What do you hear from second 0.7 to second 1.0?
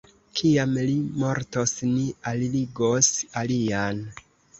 li